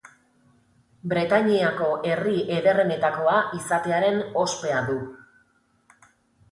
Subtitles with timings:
[1.11, 4.99] Bretainiako herri ederrenetakoa izatearen ospea du.